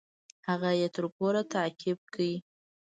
[0.47, 2.33] هغه يې تر کوره تعقيب کړى.